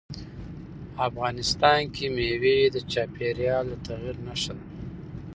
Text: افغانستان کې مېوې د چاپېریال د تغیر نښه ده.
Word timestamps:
افغانستان 1.07 1.79
کې 1.95 2.05
مېوې 2.15 2.57
د 2.75 2.77
چاپېریال 2.91 3.65
د 3.69 3.73
تغیر 3.85 4.15
نښه 4.27 4.53
ده. 4.57 4.65